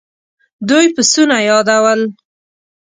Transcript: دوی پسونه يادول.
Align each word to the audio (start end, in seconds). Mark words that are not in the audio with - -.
دوی 0.69 0.85
پسونه 0.95 1.37
يادول. 1.47 2.01